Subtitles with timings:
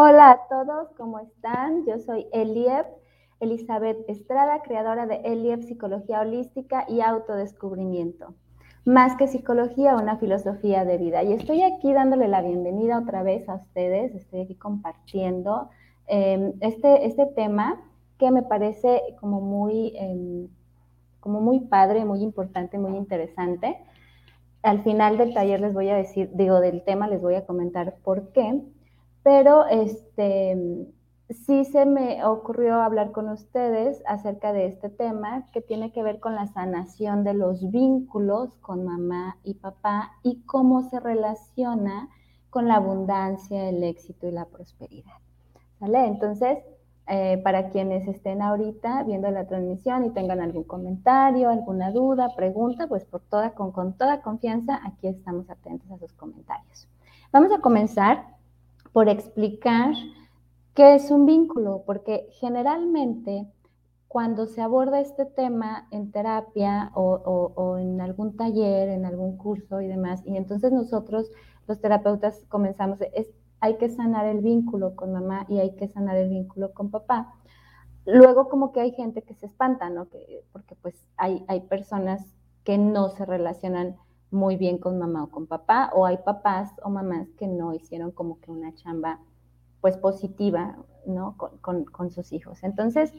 [0.00, 1.84] Hola a todos, ¿cómo están?
[1.84, 2.86] Yo soy Eliep,
[3.40, 8.32] Elizabeth Estrada, creadora de Eliep Psicología Holística y Autodescubrimiento.
[8.84, 11.24] Más que psicología, una filosofía de vida.
[11.24, 15.68] Y estoy aquí dándole la bienvenida otra vez a ustedes, estoy aquí compartiendo
[16.06, 17.82] em, este, este tema
[18.20, 20.46] que me parece como muy, em,
[21.18, 23.76] como muy padre, muy importante, muy interesante.
[24.62, 27.96] Al final del taller les voy a decir, digo, del tema les voy a comentar
[28.04, 28.62] por qué
[29.22, 30.88] pero este,
[31.30, 36.20] sí se me ocurrió hablar con ustedes acerca de este tema que tiene que ver
[36.20, 42.08] con la sanación de los vínculos con mamá y papá y cómo se relaciona
[42.50, 45.12] con la abundancia, el éxito y la prosperidad.
[45.80, 46.06] ¿Vale?
[46.06, 46.58] Entonces,
[47.06, 52.86] eh, para quienes estén ahorita viendo la transmisión y tengan algún comentario, alguna duda, pregunta,
[52.86, 56.88] pues por toda, con, con toda confianza aquí estamos atentos a sus comentarios.
[57.32, 58.37] Vamos a comenzar
[58.92, 59.94] por explicar
[60.74, 63.46] qué es un vínculo, porque generalmente
[64.08, 69.86] cuando se aborda este tema en terapia o, en algún taller, en algún curso y
[69.86, 71.30] demás, y entonces nosotros
[71.66, 73.28] los terapeutas comenzamos, es,
[73.60, 77.34] hay que sanar el vínculo con mamá y hay que sanar el vínculo con papá.
[78.06, 80.08] Luego como que hay gente que se espanta, ¿no?
[80.08, 82.24] Que, porque pues hay, hay personas
[82.64, 83.96] que no se relacionan
[84.30, 88.10] muy bien con mamá o con papá, o hay papás o mamás que no hicieron
[88.10, 89.20] como que una chamba
[89.80, 91.36] pues positiva, ¿no?
[91.60, 92.62] Con, sus hijos.
[92.62, 93.12] Entonces,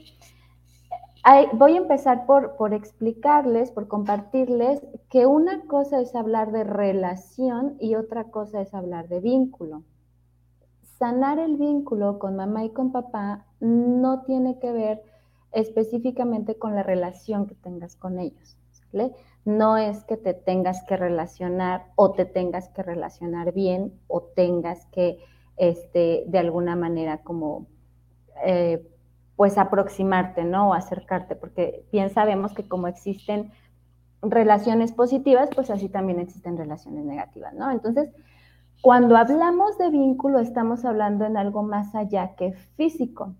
[1.53, 7.75] voy a empezar por, por explicarles, por compartirles que una cosa es hablar de relación
[7.79, 9.83] y otra cosa es hablar de vínculo.
[10.97, 15.03] Sanar el vínculo con mamá y con papá no tiene que ver
[15.51, 18.58] específicamente con la relación que tengas con ellos.
[19.45, 24.85] No es que te tengas que relacionar o te tengas que relacionar bien o tengas
[24.87, 25.17] que,
[25.57, 27.67] este, de alguna manera, como,
[28.45, 28.85] eh,
[29.35, 30.69] pues aproximarte, ¿no?
[30.69, 33.51] O acercarte, porque bien sabemos que como existen
[34.21, 37.71] relaciones positivas, pues así también existen relaciones negativas, ¿no?
[37.71, 38.09] Entonces,
[38.81, 43.35] cuando hablamos de vínculo, estamos hablando en algo más allá que físico.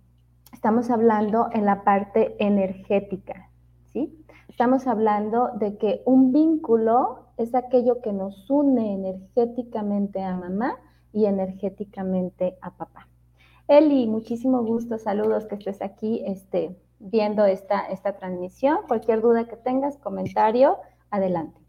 [0.51, 3.48] Estamos hablando en la parte energética,
[4.47, 10.77] Estamos hablando de que un vínculo es aquello que nos une energéticamente a mamá
[11.13, 13.07] y energéticamente a papá.
[13.67, 18.79] Eli, muchísimo gusto, saludos que estés aquí este, viendo esta, esta transmisión.
[18.87, 20.77] Cualquier duda que tengas, comentario,
[21.11, 21.59] adelante.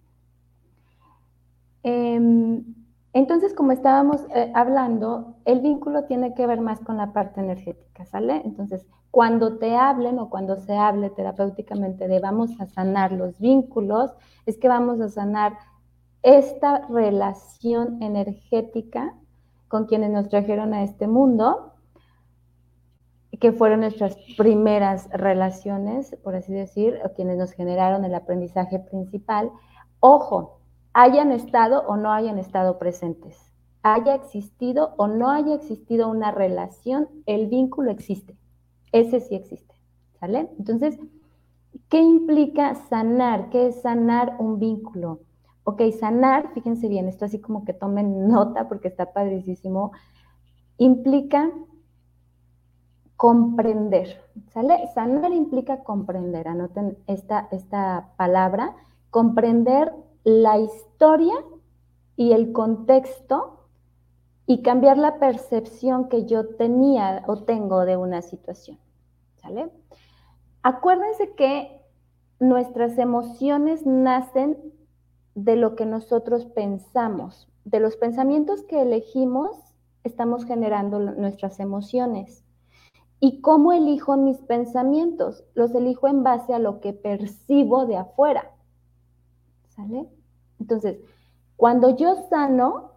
[1.82, 2.64] Em,
[3.12, 8.04] entonces, como estábamos eh, hablando, el vínculo tiene que ver más con la parte energética,
[8.04, 8.42] ¿sale?
[8.44, 14.12] Entonces, cuando te hablen o cuando se hable terapéuticamente de vamos a sanar los vínculos,
[14.46, 15.58] es que vamos a sanar
[16.22, 19.14] esta relación energética
[19.68, 21.74] con quienes nos trajeron a este mundo,
[23.40, 29.50] que fueron nuestras primeras relaciones, por así decir, o quienes nos generaron el aprendizaje principal.
[30.00, 30.60] Ojo,
[30.92, 33.50] hayan estado o no hayan estado presentes,
[33.82, 38.36] haya existido o no haya existido una relación, el vínculo existe.
[38.92, 39.74] Ese sí existe,
[40.18, 40.50] ¿sale?
[40.58, 40.98] Entonces,
[41.88, 43.50] ¿qué implica sanar?
[43.50, 45.20] ¿Qué es sanar un vínculo?
[45.64, 49.92] Ok, sanar, fíjense bien, esto así como que tomen nota porque está padricísimo,
[50.78, 51.50] implica
[53.16, 54.88] comprender, ¿sale?
[54.94, 58.74] Sanar implica comprender, anoten esta, esta palabra,
[59.10, 59.92] comprender
[60.24, 61.34] la historia
[62.16, 63.59] y el contexto
[64.50, 68.80] y cambiar la percepción que yo tenía o tengo de una situación.
[69.36, 69.70] ¿Sale?
[70.64, 71.80] Acuérdense que
[72.40, 74.58] nuestras emociones nacen
[75.36, 77.48] de lo que nosotros pensamos.
[77.64, 79.56] De los pensamientos que elegimos,
[80.02, 82.42] estamos generando nuestras emociones.
[83.20, 85.44] ¿Y cómo elijo mis pensamientos?
[85.54, 88.50] Los elijo en base a lo que percibo de afuera.
[89.68, 90.08] ¿Sale?
[90.58, 90.98] Entonces,
[91.54, 92.89] cuando yo sano,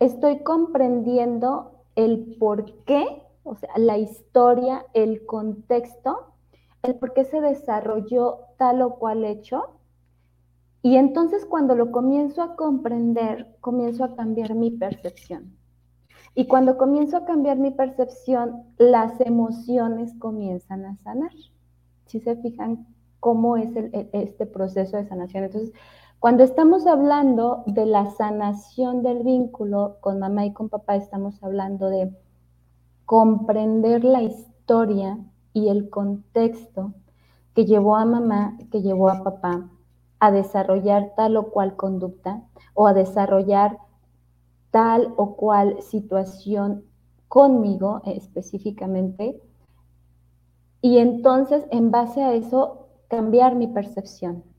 [0.00, 6.32] estoy comprendiendo el por qué, o sea, la historia, el contexto,
[6.82, 9.76] el por qué se desarrolló tal o cual hecho.
[10.82, 15.56] Y entonces cuando lo comienzo a comprender, comienzo a cambiar mi percepción.
[16.34, 21.32] Y cuando comienzo a cambiar mi percepción, las emociones comienzan a sanar.
[22.06, 22.86] Si se fijan
[23.18, 23.70] cómo es
[24.12, 25.44] este proceso de sanación.
[25.44, 25.72] Entonces,
[26.20, 31.88] cuando estamos hablando de la sanación del vínculo con mamá y con papá, estamos hablando
[31.88, 32.14] de
[33.06, 35.18] comprender la historia
[35.54, 36.92] y el contexto
[37.54, 39.70] que llevó a mamá, que llevó a papá
[40.18, 42.42] a desarrollar tal o cual conducta
[42.74, 43.78] o a desarrollar
[44.70, 46.84] tal o cual situación
[47.28, 49.40] conmigo específicamente,
[50.82, 54.49] y entonces en base a eso cambiar mi percepción.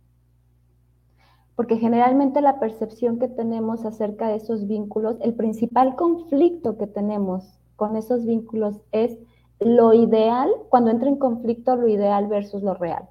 [1.62, 7.60] Porque generalmente la percepción que tenemos acerca de esos vínculos, el principal conflicto que tenemos
[7.76, 9.16] con esos vínculos es
[9.60, 13.08] lo ideal, cuando entra en conflicto lo ideal versus lo real.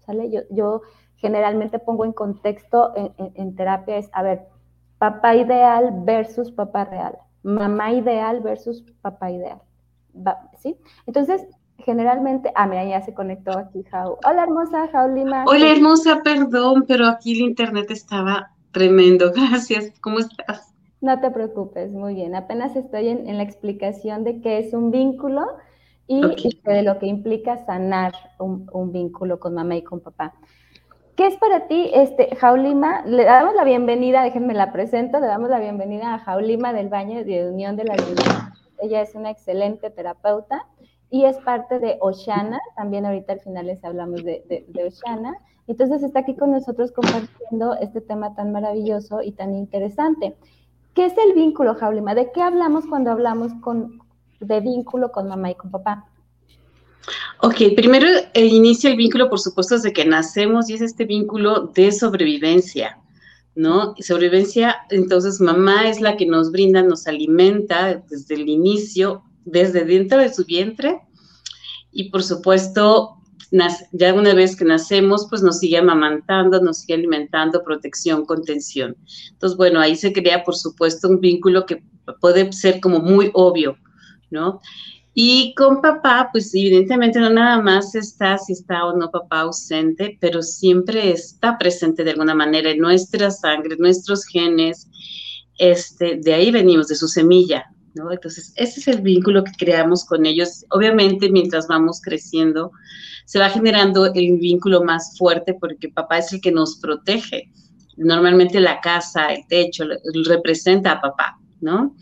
[0.00, 0.28] ¿Sale?
[0.28, 0.82] Yo, yo
[1.18, 4.48] generalmente pongo en contexto en, terapia es, a ver,
[4.98, 9.62] papá ideal versus papá real, mamá ideal versus papá ideal.
[10.56, 10.76] ¿Sí?
[11.06, 11.46] Entonces,
[11.84, 14.18] generalmente, ah, mira, ya se conectó aquí Jau.
[14.26, 15.44] Hola hermosa, Jau Lima.
[15.46, 19.32] Hola hermosa, perdón, pero aquí el internet estaba tremendo.
[19.34, 20.74] Gracias, ¿cómo estás?
[21.00, 22.34] No te preocupes, muy bien.
[22.34, 25.46] Apenas estoy en, la explicación de qué es un vínculo
[26.08, 26.20] y,
[26.64, 30.34] de lo que implica sanar un, un, vínculo con mamá y con papá.
[31.14, 33.02] ¿Qué es para ti, este, Jaulima?
[33.04, 37.24] Le damos la bienvenida, déjenme la presento, le damos la bienvenida a Jaulima del Baño
[37.24, 38.52] de Unión de la Vida.
[38.80, 40.66] Ella es una excelente terapeuta
[41.10, 45.34] y es parte de Oshana, también ahorita al final les hablamos de, de, Oshana.
[45.66, 50.36] Entonces está aquí con nosotros compartiendo este tema tan maravilloso y tan interesante.
[50.94, 52.14] ¿Qué es el vínculo, Jaulima?
[52.14, 54.00] ¿De qué hablamos cuando hablamos con,
[54.40, 56.06] de vínculo con mamá y con papá?
[57.40, 61.68] Ok, primero el inicio el vínculo, por supuesto, desde que nacemos y es este vínculo
[61.68, 62.98] de sobrevivencia,
[63.54, 63.94] ¿no?
[63.98, 70.18] Sobrevivencia, entonces mamá es la que nos brinda, nos alimenta desde el inicio desde dentro
[70.18, 71.00] de su vientre
[71.92, 73.16] y por supuesto,
[73.92, 78.96] ya una vez que nacemos, pues nos sigue amamantando, nos sigue alimentando, protección, contención.
[79.32, 81.82] Entonces, bueno, ahí se crea, por supuesto, un vínculo que
[82.20, 83.76] puede ser como muy obvio,
[84.30, 84.60] ¿no?
[85.14, 90.16] Y con papá, pues evidentemente no nada más está si está o no papá ausente,
[90.20, 94.88] pero siempre está presente de alguna manera en nuestra sangre, nuestros genes.
[95.58, 97.64] Este, de ahí venimos, de su semilla,
[98.10, 100.64] entonces, ese es el vínculo que creamos con ellos.
[100.70, 102.72] Obviamente, mientras vamos creciendo,
[103.24, 107.50] se va generando el vínculo más fuerte porque papá es el que nos protege.
[107.96, 109.84] Normalmente la casa, el techo,
[110.26, 111.94] representa a papá, ¿no?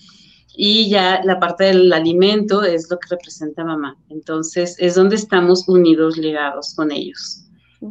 [0.56, 3.96] Y ya la parte del alimento es lo que representa a mamá.
[4.08, 7.42] Entonces, es donde estamos unidos, ligados con ellos.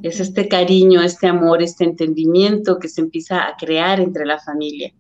[0.02, 4.92] Es este cariño, este amor, este entendimiento que se empieza a crear entre la familia.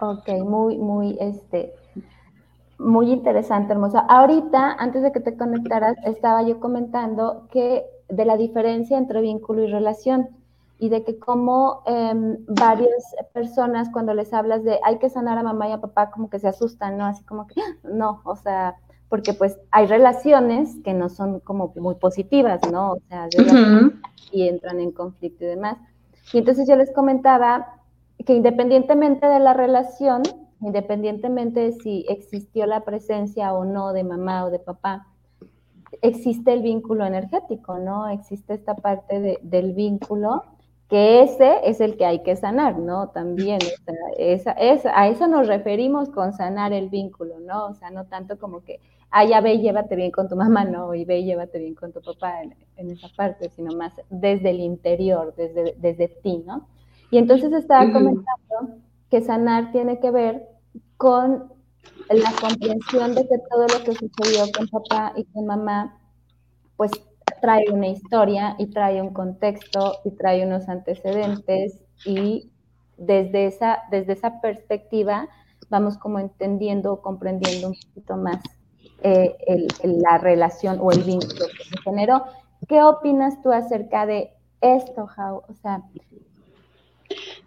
[0.00, 1.72] Ok, muy, muy, este,
[2.78, 4.00] muy interesante, hermosa.
[4.00, 9.62] Ahorita, antes de que te conectaras, estaba yo comentando que de la diferencia entre vínculo
[9.62, 10.28] y relación
[10.78, 15.42] y de que como em, varias personas cuando les hablas de hay que sanar a
[15.42, 17.06] mamá y a papá como que se asustan, ¿no?
[17.06, 18.76] Así como que no, o sea,
[19.08, 22.92] porque pues hay relaciones que no son como muy positivas, ¿no?
[22.92, 23.28] O sea,
[24.30, 25.78] y entran en conflicto y demás.
[26.32, 27.77] Y entonces yo les comentaba
[28.24, 30.22] que independientemente de la relación,
[30.60, 35.06] independientemente de si existió la presencia o no de mamá o de papá,
[36.02, 38.08] existe el vínculo energético, ¿no?
[38.08, 40.42] Existe esta parte del vínculo,
[40.88, 43.08] que ese es el que hay que sanar, ¿no?
[43.08, 43.58] También,
[44.18, 47.66] esa, a eso nos referimos con sanar el vínculo, ¿no?
[47.66, 50.64] O sea, no tanto como que, ah, ya ve y llévate bien con tu mamá,
[50.64, 53.92] no, y ve y llévate bien con tu papá en, en esa parte, sino más
[54.08, 56.66] desde el interior, desde, desde ti, ¿no?
[57.10, 58.78] Y entonces estaba comentando
[59.10, 60.46] que sanar tiene que ver
[60.96, 61.52] con
[62.10, 65.98] la comprensión de que todo lo que sucedió con papá y con mamá,
[66.76, 66.92] pues
[67.40, 72.50] trae una historia y trae un contexto y trae unos antecedentes y
[72.96, 75.28] desde esa, desde esa perspectiva
[75.70, 78.42] vamos como entendiendo o comprendiendo un poquito más
[79.02, 79.36] eh,
[79.82, 82.24] la relación o el vínculo que se generó.
[82.66, 85.42] ¿Qué opinas tú acerca de esto, Jau?
[85.48, 85.82] O sea,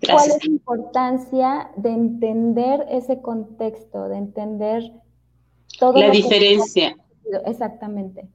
[0.06, 4.92] ¿Cuál es la importancia de entender ese contexto, de entender
[5.80, 6.96] todo la diferencia?
[7.46, 8.28] Exactamente.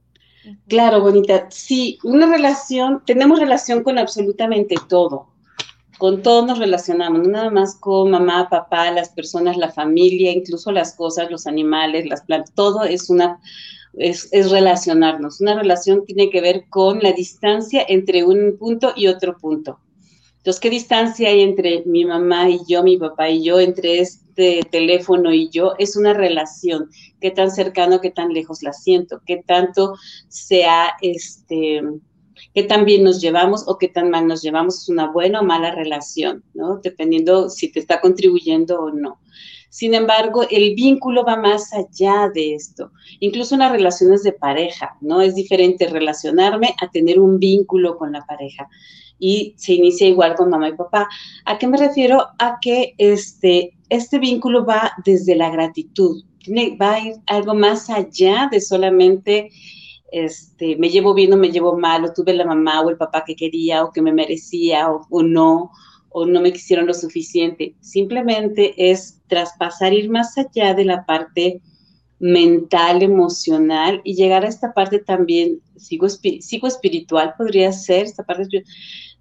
[0.67, 1.47] Claro, bonita.
[1.49, 5.27] Sí, una relación, tenemos relación con absolutamente todo.
[5.97, 10.71] Con todo nos relacionamos, no nada más con mamá, papá, las personas, la familia, incluso
[10.71, 13.39] las cosas, los animales, las plantas, todo es una
[13.93, 15.41] es, es, relacionarnos.
[15.41, 19.79] Una relación tiene que ver con la distancia entre un punto y otro punto.
[20.47, 24.61] Entonces, ¿qué distancia hay entre mi mamá y yo, mi papá y yo, entre este
[24.71, 25.73] teléfono y yo?
[25.77, 26.89] Es una relación.
[27.19, 29.21] ¿Qué tan cercano, qué tan lejos la siento?
[29.25, 29.95] ¿Qué tanto
[30.29, 31.81] sea, este,
[32.53, 34.83] qué tan bien nos llevamos o qué tan mal nos llevamos?
[34.83, 36.79] Es una buena o mala relación, ¿no?
[36.81, 39.19] Dependiendo si te está contribuyendo o no.
[39.69, 42.93] Sin embargo, el vínculo va más allá de esto.
[43.19, 45.19] Incluso en las relaciones de pareja, ¿no?
[45.19, 48.69] Es diferente relacionarme a tener un vínculo con la pareja.
[49.19, 51.07] Y se inicia igual con mamá y papá.
[51.45, 52.27] ¿A qué me refiero?
[52.39, 56.23] A que este, este vínculo va desde la gratitud.
[56.81, 59.49] va a ir algo más allá de solamente
[60.11, 63.23] este, me llevo bien o me llevo mal, o tuve la mamá o el papá
[63.25, 65.71] que quería o que me merecía o no,
[66.09, 67.75] o no me quisieron lo suficiente.
[67.81, 71.61] Simplemente es traspasar, ir más allá de la parte
[72.19, 78.63] mental, emocional y llegar a esta parte también sigo, espiritual, podría ser, esta parte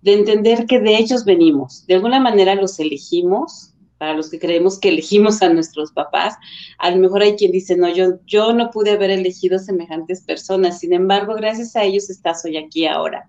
[0.03, 1.87] de entender que de ellos venimos.
[1.87, 6.35] De alguna manera los elegimos, para los que creemos que elegimos a nuestros papás.
[6.79, 10.81] A lo mejor hay quien dice, no, yo, yo no pude haber elegido semejantes personas,
[10.81, 13.29] sin embargo, gracias a ellos estás hoy aquí ahora.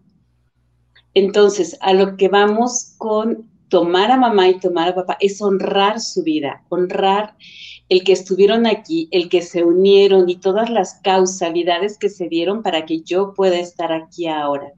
[1.13, 5.99] Entonces, a lo que vamos con tomar a mamá y tomar a papá es honrar
[5.99, 7.35] su vida, honrar
[7.89, 12.61] el que estuvieron aquí, el que se unieron y todas las causalidades que se dieron
[12.61, 14.73] para que yo pueda estar aquí ahora.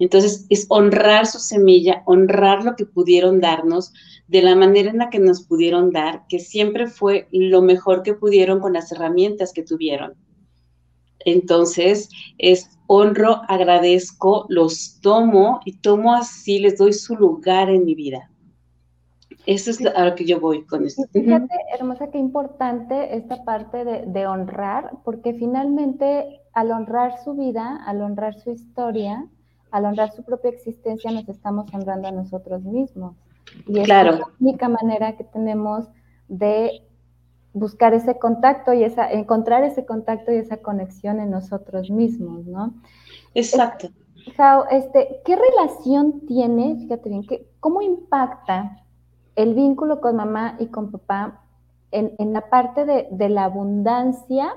[0.00, 3.92] Entonces, es honrar su semilla, honrar lo que pudieron darnos
[4.26, 8.14] de la manera en la que nos pudieron dar, que siempre fue lo mejor que
[8.14, 10.14] pudieron con las herramientas que tuvieron.
[11.20, 17.94] Entonces, es honro, agradezco, los tomo y tomo así, les doy su lugar en mi
[17.94, 18.30] vida.
[19.46, 21.02] Eso es a lo que yo voy con esto.
[21.12, 27.82] Fíjate, hermosa, qué importante esta parte de, de, honrar, porque finalmente al honrar su vida,
[27.86, 29.26] al honrar su historia,
[29.70, 33.16] al honrar su propia existencia, nos estamos honrando a nosotros mismos.
[33.66, 35.88] Y es la única manera que tenemos
[36.28, 36.82] de
[37.52, 42.74] buscar ese contacto y esa, encontrar ese contacto y esa conexión en nosotros mismos, ¿no?
[43.34, 43.88] Exacto.
[44.70, 48.83] este, ¿qué relación tiene, fíjate bien, que, cómo impacta
[49.36, 51.40] el vínculo con mamá y con papá
[51.90, 54.56] en, la parte de, de, la abundancia,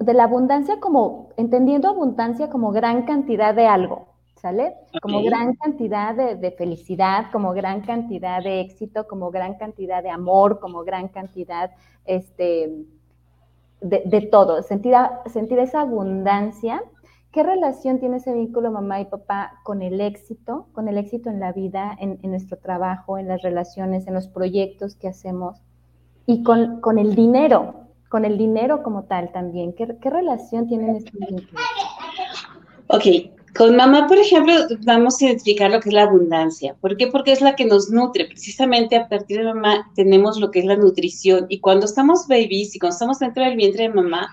[0.00, 4.08] de la abundancia como, entendiendo abundancia como gran cantidad de algo,
[4.40, 4.74] ¿sale?
[5.02, 10.60] Como gran cantidad de, felicidad, como gran cantidad de éxito, como gran cantidad de amor,
[10.60, 11.70] como gran cantidad
[12.04, 12.84] este,
[13.80, 14.94] de, todo, sentir,
[15.26, 16.82] sentir esa abundancia.
[17.38, 21.38] ¿Qué relación tiene ese vínculo mamá y papá con el éxito, con el éxito en
[21.38, 25.62] la vida, en, nuestro trabajo, en las relaciones, en los proyectos que hacemos
[26.26, 29.72] y con, con el dinero, con el dinero como tal también?
[29.72, 31.62] ¿Qué, qué relación tienen estos vínculos?
[32.88, 33.04] Ok,
[33.56, 34.54] con mamá, por ejemplo,
[34.84, 36.74] vamos a identificar lo que es la abundancia.
[36.80, 37.06] ¿Por qué?
[37.06, 38.24] Porque es la que nos nutre.
[38.24, 41.46] Precisamente a partir de mamá tenemos lo que es la nutrición.
[41.48, 44.28] Y cuando estamos babies y cuando estamos dentro del vientre de mamá,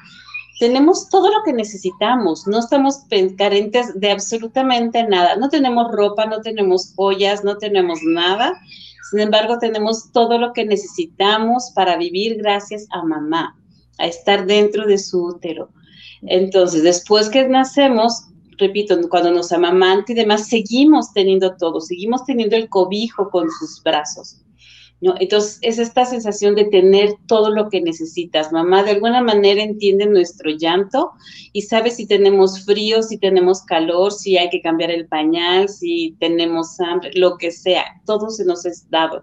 [0.60, 2.48] tenemos todo lo que necesitamos.
[2.48, 3.00] No estamos
[3.38, 5.36] carentes de absolutamente nada.
[5.36, 8.54] No tenemos ropa, no tenemos joyas, no tenemos nada.
[9.12, 13.56] Sin embargo, tenemos todo lo que necesitamos para vivir gracias a mamá,
[13.98, 15.70] a estar dentro de su útero.
[16.24, 22.56] Entonces, después que nacemos, repito, cuando nos amamanta y demás, seguimos teniendo todo, seguimos teniendo
[22.56, 24.42] el cobijo con sus brazos.
[25.06, 25.14] ¿No?
[25.20, 28.52] Entonces, es esta sensación de tener todo lo que necesitas.
[28.52, 31.12] Mamá de alguna manera entiende nuestro llanto
[31.54, 36.16] y sabe si tenemos frío, si tenemos calor, si hay que cambiar el pañal, si
[36.20, 39.22] tenemos hambre, lo que sea, todo se nos es dado.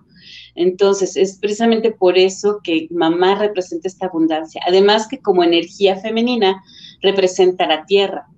[0.54, 4.62] Entonces, es precisamente por eso que mamá representa esta abundancia.
[4.66, 6.62] Además que como energía femenina
[7.02, 8.28] representa la tierra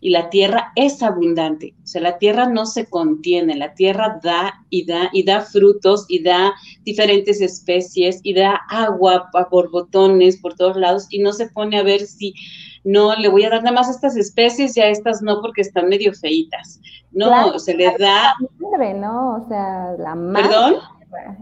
[0.00, 1.74] y la tierra es abundante.
[1.84, 6.06] O sea, la tierra no se contiene, la tierra da y da y da frutos
[6.08, 6.54] y da
[6.84, 11.82] diferentes especies y da agua por botones por todos lados y no se pone a
[11.82, 12.34] ver si
[12.82, 15.60] no le voy a dar nada más a estas especies y a estas no porque
[15.60, 16.80] están medio feitas.
[17.12, 18.34] No, se le da.
[18.58, 19.42] Madre, ¿no?
[19.42, 20.48] O sea, la madre.
[20.48, 20.74] ¿Perdón?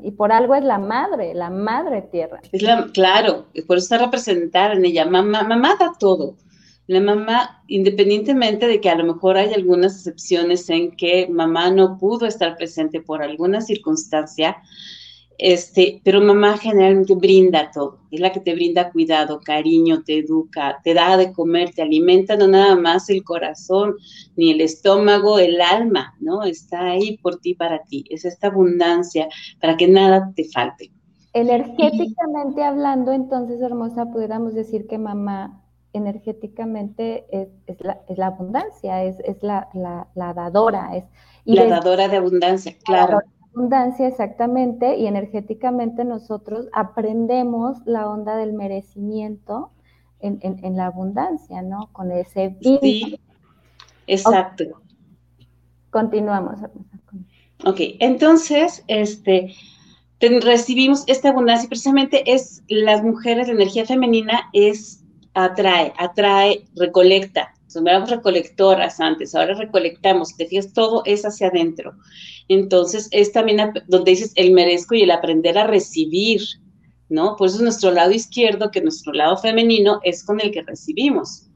[0.02, 2.40] Y por algo es la madre, la madre tierra.
[2.52, 5.04] Es la, claro, por eso está representada en ella.
[5.04, 6.36] Mamá, mamá da todo
[6.88, 11.98] la mamá, independientemente de que a lo mejor hay algunas excepciones en que mamá no
[11.98, 14.56] pudo estar presente por alguna circunstancia,
[15.36, 20.80] este, pero mamá generalmente brinda todo, es la que te brinda cuidado, cariño, te educa,
[20.82, 23.96] te da de comer, te alimenta no nada más el corazón,
[24.34, 26.42] ni el estómago, el alma, ¿no?
[26.42, 29.28] Está ahí por ti, para ti, es esta abundancia
[29.60, 30.90] para que nada te falte.
[31.34, 37.48] Energéticamente hablando, entonces, hermosa, pudiéramos decir que mamá energéticamente es,
[37.80, 39.68] la, abundancia, es, la,
[40.14, 40.96] dadora.
[40.96, 41.04] Es,
[41.44, 43.20] la dadora de abundancia, claro.
[43.54, 49.70] abundancia, exactamente, y energéticamente nosotros aprendemos la onda del merecimiento
[50.20, 51.88] en, la abundancia, ¿no?
[51.92, 53.20] Con ese Sí,
[54.06, 54.64] exacto.
[55.90, 56.60] Continuamos.
[57.64, 59.54] Ok, entonces, este,
[60.20, 65.04] recibimos esta abundancia precisamente es las mujeres, la energía femenina es
[65.34, 67.54] atrae, atrae, recolecta.
[67.86, 71.94] Éramos recolectoras antes, ahora recolectamos, te fijas, todo es hacia adentro.
[72.48, 76.40] Entonces, es también donde dices el merezco y el aprender a recibir,
[77.10, 77.36] ¿no?
[77.36, 81.46] Por eso nuestro lado izquierdo, que nuestro lado femenino, es con el que recibimos.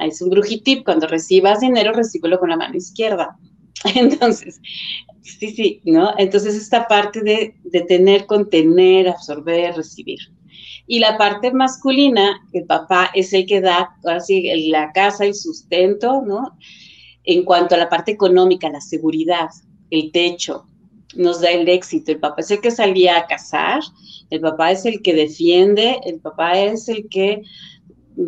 [0.00, 3.36] Es un brujitip, cuando recibas dinero, recíbelo con la mano izquierda.
[3.94, 4.60] Entonces,
[5.22, 6.12] sí, sí, ¿no?
[6.16, 10.20] Entonces, esta parte de, de tener, contener, absorber, recibir.
[10.86, 16.22] Y la parte masculina, el papá es el que da, así, la casa, el sustento,
[16.22, 16.56] ¿no?
[17.24, 19.48] En cuanto a la parte económica, la seguridad,
[19.90, 20.66] el techo,
[21.16, 22.12] nos da el éxito.
[22.12, 23.80] El papá es el que salía a cazar,
[24.30, 27.42] el papá es el que defiende, el papá es el que,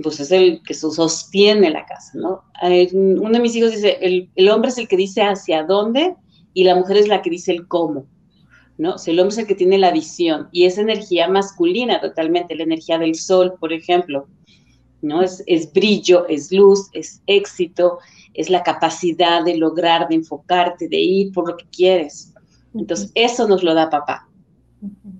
[0.03, 2.43] pues es el que sostiene la casa, ¿no?
[2.93, 3.99] Uno de mis hijos dice,
[4.35, 6.17] el hombre es el que dice hacia dónde
[6.55, 8.07] y la mujer es la que dice el cómo.
[8.79, 8.95] ¿No?
[9.07, 12.99] el hombre es el que tiene la visión y es energía masculina totalmente, la energía
[12.99, 14.27] del sol, por ejemplo,
[15.03, 15.23] ¿no?
[15.23, 17.99] Es, es brillo, es luz, es éxito,
[18.35, 22.33] es la capacidad de lograr, de enfocarte, de ir por lo que quieres.
[22.75, 24.29] Entonces, eso nos lo da papá.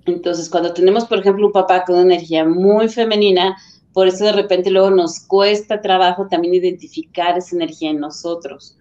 [0.05, 3.57] Entonces, cuando tenemos, por ejemplo, un papá con una energía muy femenina,
[3.93, 8.77] por eso de repente luego nos cuesta trabajo también identificar esa energía en nosotros,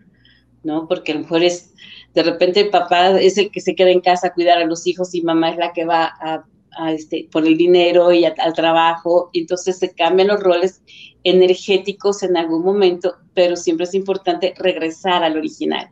[0.62, 0.86] ¿no?
[0.86, 1.72] Porque a lo mejor es,
[2.14, 5.14] de repente papá es el que se queda en casa a cuidar a los hijos
[5.14, 6.44] y mamá es la que va a,
[6.92, 10.82] este, por el dinero y al trabajo, entonces se cambian los roles
[11.24, 15.88] energéticos en algún momento, pero siempre es importante regresar al original.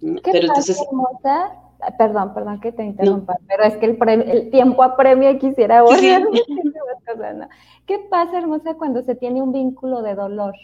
[0.00, 0.78] pero entonces...
[0.80, 1.56] Hermosa?
[1.96, 6.26] Perdón, perdón que te interrumpa, pero es que el, tiempo apremia y quisiera volver.
[7.86, 10.54] ¿Qué pasa, hermosa, cuando se tiene un vínculo de dolor?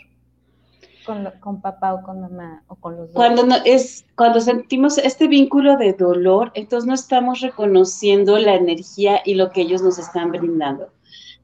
[1.06, 3.14] Con, papá o con mamá o con los dos.
[3.14, 9.22] Cuando, no, es, cuando sentimos este vínculo de dolor, entonces no estamos reconociendo la energía
[9.24, 10.88] y lo que ellos nos están brindando.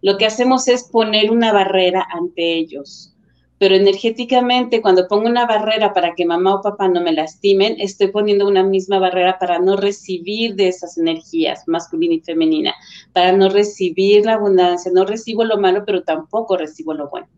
[0.02, 3.14] Lo que hacemos es poner una barrera ante ellos.
[3.58, 8.08] Pero energéticamente, cuando pongo una barrera para que mamá o papá no me lastimen, estoy
[8.08, 12.74] poniendo una misma barrera para no recibir de esas energías, masculina y femenina,
[13.12, 14.90] para no recibir la abundancia.
[14.92, 17.28] No recibo lo malo, pero tampoco recibo lo bueno.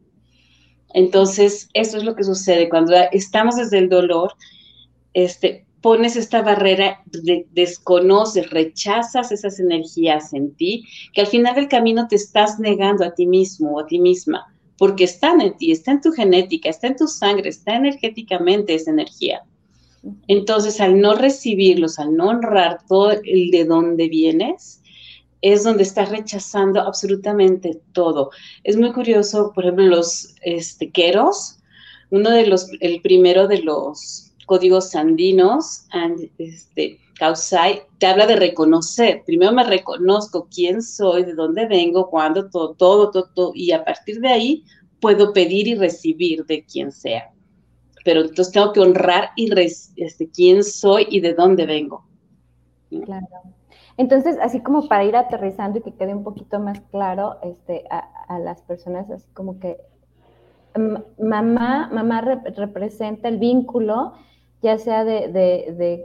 [0.94, 4.32] Entonces, eso es lo que sucede cuando estamos desde el dolor,
[5.12, 7.02] este, pones esta barrera,
[7.50, 13.12] desconoces, rechazas esas energías en ti, que al final del camino te estás negando a
[13.12, 14.46] ti mismo o a ti misma,
[14.78, 18.92] porque están en ti, está en tu genética, está en tu sangre, está energéticamente esa
[18.92, 19.42] energía.
[20.28, 24.80] Entonces, al no recibirlos, al no honrar todo el de dónde vienes,
[25.44, 28.30] es donde estás rechazando absolutamente todo.
[28.62, 31.58] Es muy curioso, por ejemplo, los este, queros,
[32.08, 35.86] uno de los, el primero de los códigos andinos,
[36.38, 39.22] este, Causai, te habla de reconocer.
[39.26, 43.84] Primero me reconozco quién soy, de dónde vengo, cuándo, todo, todo, todo, todo, y a
[43.84, 44.64] partir de ahí
[44.98, 47.30] puedo pedir y recibir de quien sea.
[48.02, 49.50] Pero entonces tengo que honrar y
[49.96, 52.06] este, quién soy y de dónde vengo.
[52.88, 53.26] Claro.
[53.96, 58.38] Entonces, así como para ir aterrizando y que quede un poquito más claro este, a,
[58.38, 59.78] las personas, así como que
[61.18, 64.14] mamá, mamá representa el vínculo,
[64.62, 66.04] ya sea de,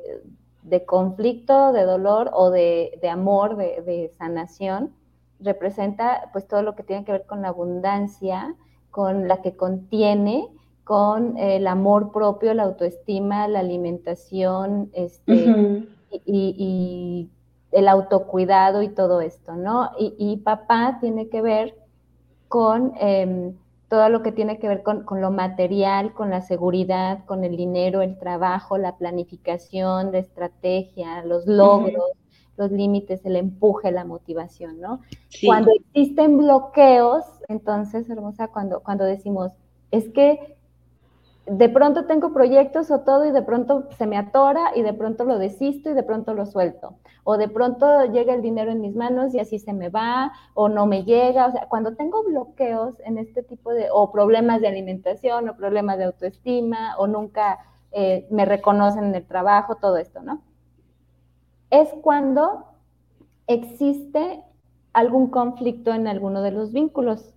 [0.85, 4.93] conflicto, de dolor o de, amor, de, sanación,
[5.39, 8.53] representa pues todo lo que tiene que ver con la abundancia,
[8.91, 10.47] con la que contiene,
[10.83, 15.87] con el amor propio, la autoestima, la alimentación, este,
[16.25, 17.29] y
[17.71, 19.91] el autocuidado y todo esto, ¿no?
[19.97, 21.75] Y, papá tiene que ver
[22.47, 23.53] con em,
[23.89, 28.01] todo lo que tiene que ver con, lo material, con la seguridad, con el dinero,
[28.01, 32.11] el trabajo, la planificación, la estrategia, los logros,
[32.55, 35.01] los límites, el empuje, la motivación, ¿no?
[35.43, 39.53] Cuando existen bloqueos, entonces, hermosa, cuando, cuando decimos,
[39.91, 40.58] es que
[41.49, 45.23] de pronto tengo proyectos o todo y de pronto se me atora y de pronto
[45.23, 46.97] lo desisto y de pronto lo suelto.
[47.23, 50.69] O de pronto llega el dinero en mis manos y así se me va o
[50.69, 51.47] no me llega.
[51.47, 55.97] O sea, cuando tengo bloqueos en este tipo de, o problemas de alimentación o problemas
[55.97, 57.59] de autoestima o nunca
[57.91, 60.41] eh, me reconocen en el trabajo, todo esto, ¿no?
[61.71, 62.65] Es cuando
[63.47, 64.43] existe
[64.93, 67.33] algún conflicto en alguno de los vínculos.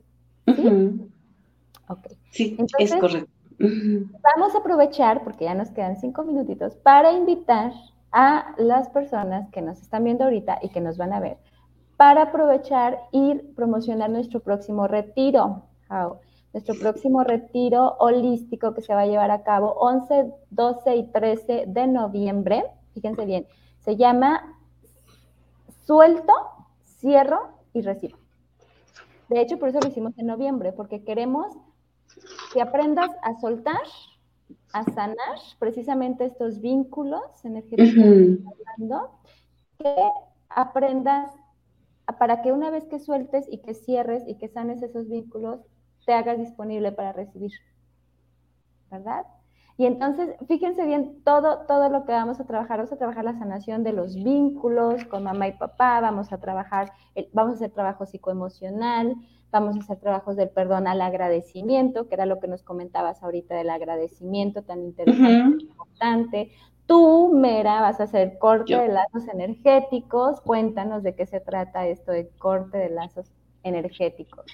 [2.31, 2.57] ¿Sí?
[2.57, 3.31] Sí, es correcto.
[3.58, 7.72] Vamos a aprovechar, porque ya nos quedan cinco minutitos, para invitar
[8.10, 11.38] a las personas que nos están viendo ahorita y que nos van a ver,
[11.96, 15.62] para aprovechar y promocionar nuestro próximo retiro.
[16.52, 21.64] Nuestro próximo retiro holístico que se va a llevar a cabo 11, 12 y 13
[21.66, 22.64] de noviembre.
[22.92, 23.46] Fíjense bien,
[23.80, 24.58] se llama
[25.86, 26.32] suelto,
[26.84, 28.18] cierro y recibo.
[29.30, 31.56] De hecho, por eso lo hicimos en noviembre, porque queremos
[32.52, 33.82] que aprendas a soltar,
[34.72, 37.94] a sanar precisamente estos vínculos energéticos
[39.78, 39.94] que
[40.48, 41.32] aprendas
[42.18, 45.60] para que una vez que sueltes y que cierres y que sanes esos vínculos,
[46.04, 47.52] te hagas disponible para recibir.
[48.90, 49.24] ¿Verdad?
[49.78, 52.78] Y entonces, fíjense bien todo, todo lo que vamos a trabajar.
[52.78, 56.92] Vamos a trabajar la sanación de los vínculos con mamá y papá, vamos a trabajar,
[57.32, 59.16] vamos a hacer trabajo psicoemocional,
[59.52, 63.54] vamos a hacer trabajos del perdón al agradecimiento, que era lo que nos comentabas ahorita
[63.54, 66.52] del agradecimiento tan interesante, importante.
[66.86, 70.40] Tú, Mera, vas a hacer corte de lazos energéticos.
[70.40, 73.30] Cuéntanos de qué se trata esto de corte de lazos
[73.62, 74.44] energéticos.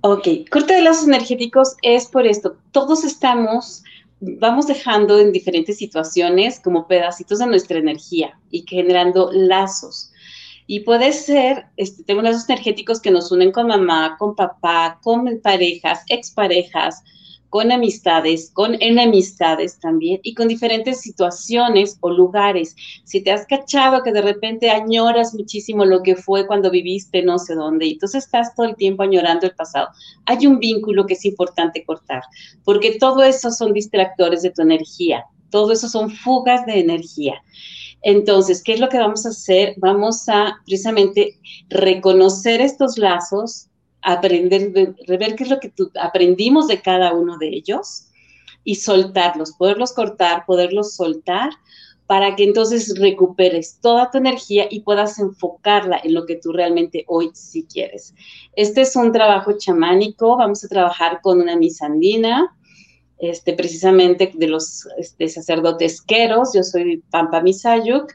[0.00, 2.56] Ok, corte de lazos energéticos es por esto.
[2.72, 3.84] Todos estamos
[4.20, 10.12] vamos dejando en diferentes situaciones como pedacitos de nuestra energía y generando lazos.
[10.72, 16.04] Y puede ser, este, tengo energéticos que nos unen con mamá, con papá, con parejas,
[16.08, 17.02] exparejas,
[17.48, 22.76] con amistades, con enemistades también y con diferentes situaciones o lugares.
[23.02, 27.40] Si te has cachado que de repente añoras muchísimo lo que fue cuando viviste no
[27.40, 29.88] sé dónde y entonces estás todo el tiempo añorando el pasado,
[30.26, 32.22] hay un vínculo que es importante cortar,
[32.62, 37.42] porque todo eso son distractores de tu energía, todo eso son fugas de energía.
[38.02, 39.74] Entonces, ¿qué es lo que vamos a hacer?
[39.78, 43.68] Vamos a precisamente reconocer estos lazos,
[44.02, 44.72] aprender,
[45.06, 48.06] ver qué es lo que aprendimos de cada uno de ellos
[48.64, 51.50] y soltarlos, poderlos cortar, poderlos soltar
[52.10, 57.04] para que entonces recuperes toda tu energía y puedas enfocarla en lo que tú realmente
[57.06, 58.14] hoy sí quieres.
[58.56, 62.56] Este es un trabajo chamánico, vamos a trabajar con una misandina,
[63.20, 68.12] este, precisamente de los este, sacerdotes queros, yo soy Pampa Misayuk,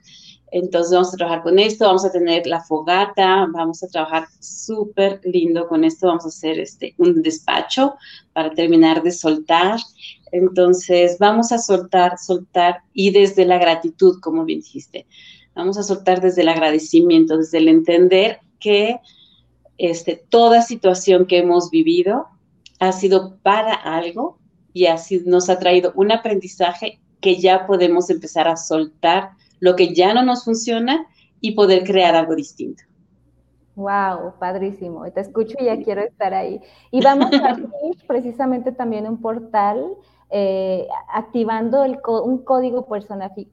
[0.51, 5.19] entonces vamos a trabajar con esto, vamos a tener la fogata, vamos a trabajar súper
[5.25, 7.95] lindo con esto, vamos a hacer este, un despacho
[8.31, 9.79] para terminar de soltar.
[10.31, 15.05] Entonces vamos a soltar, soltar y desde la gratitud, como bien dijiste,
[15.55, 18.99] vamos a soltar desde el agradecimiento, desde el entender que
[19.77, 22.27] este, toda situación que hemos vivido
[22.79, 24.37] ha sido para algo
[24.75, 29.29] y así nos ha traído un aprendizaje que ya podemos empezar a soltar
[29.61, 31.07] lo que ya no nos funciona
[31.39, 32.83] y poder crear algo distinto.
[33.77, 35.09] Wow, padrísimo.
[35.13, 36.59] Te escucho y ya quiero estar ahí.
[36.91, 39.95] Y vamos a abrir precisamente también un portal
[40.29, 41.85] eh, activando
[42.25, 42.85] un código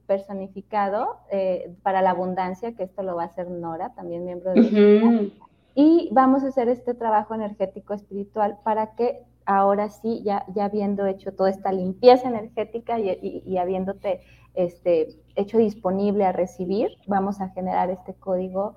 [0.05, 5.31] personificado eh, para la abundancia, que esto lo va a hacer Nora, también miembro de
[5.73, 11.05] Y vamos a hacer este trabajo energético espiritual para que ahora sí, ya, ya habiendo
[11.05, 14.21] hecho toda esta limpieza energética y habiéndote
[14.53, 18.75] este, hecho disponible a recibir, vamos a generar este código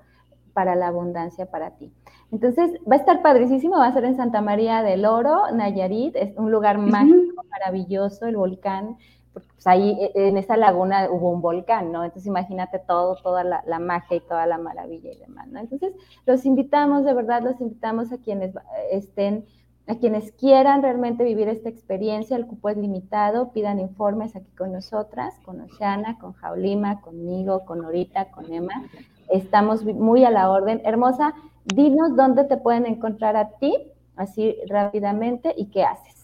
[0.53, 1.93] para la abundancia para ti.
[2.31, 6.35] Entonces, va a estar padricísimo, va a ser en Santa María del Oro, Nayarit, es
[6.35, 8.97] un lugar mágico, maravilloso, el volcán,
[9.33, 12.03] porque pues, ahí e, en esa laguna hubo un volcán, ¿no?
[12.03, 15.59] Entonces imagínate todo, toda la, la, magia y toda la maravilla y demás, ¿no?
[15.59, 15.93] Entonces,
[16.25, 18.55] los invitamos, de verdad, los invitamos a quienes
[18.91, 19.45] estén
[19.87, 24.73] a quienes quieran realmente vivir esta experiencia, el cupo es limitado, pidan informes aquí con
[24.73, 28.83] nosotras, con Oceana, con Jaulima, conmigo, con Norita, con Emma.
[29.29, 30.81] Estamos muy a la orden.
[30.83, 33.73] Hermosa, dinos dónde te pueden encontrar a ti,
[34.17, 36.16] así rápidamente, y qué haces.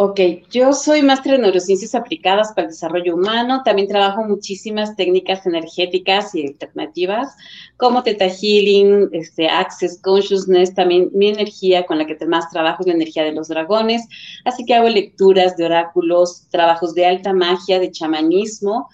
[0.00, 3.62] Ok, yo soy máster en neurociencias aplicadas para el desarrollo humano.
[3.64, 7.34] También trabajo muchísimas técnicas energéticas y alternativas,
[7.76, 10.72] como Theta Healing, este, Access Consciousness.
[10.72, 14.06] También mi energía con la que más trabajo es la energía de los dragones.
[14.44, 18.88] Así que hago lecturas de oráculos, trabajos de alta magia, de chamanismo,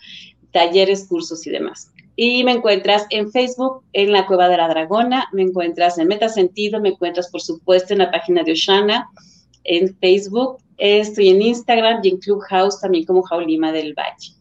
[0.52, 1.92] talleres, cursos y demás.
[2.16, 6.80] Y me encuentras en Facebook, en la Cueva de la Dragona, me encuentras en Metasentido,
[6.80, 9.10] me encuentras, por supuesto, en la página de Oshana,
[9.64, 14.34] en Facebook Estoy en Instagram y en Clubhouse también como Jaulima del Valle.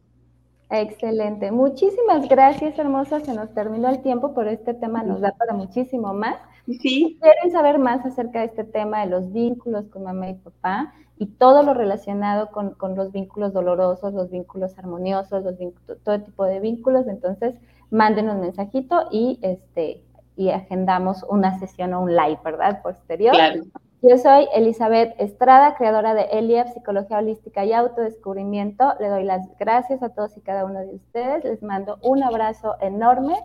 [0.70, 1.52] Excelente.
[1.52, 3.20] Muchísimas gracias, hermosa.
[3.20, 6.38] Se nos terminó el tiempo, pero este tema nos da para muchísimo más.
[6.66, 6.78] Sí.
[6.80, 10.94] Si quieren saber más acerca de este tema de los vínculos con mamá y papá
[11.20, 15.56] y todo lo relacionado con, los vínculos dolorosos, los vínculos armoniosos, los
[16.04, 17.54] todo tipo de vínculos, entonces
[17.92, 20.02] manden un mensajito y este
[20.36, 22.82] y agendamos una sesión o un live, ¿verdad?
[22.82, 23.36] Posterior.
[23.36, 23.62] Claro.
[24.06, 28.96] Yo soy Elizabeth Estrada, creadora de ELIEF, Psicología Holística y Autodescubrimiento.
[29.00, 31.46] Le doy las gracias a todos y cada uno de ustedes.
[31.46, 33.36] Les mando un abrazo enorme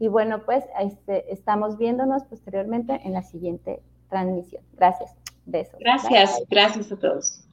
[0.00, 4.64] y bueno, pues este, estamos viéndonos posteriormente en la siguiente transmisión.
[4.72, 5.14] Gracias.
[5.46, 5.78] Besos.
[5.78, 7.47] Gracias, gracias a todos.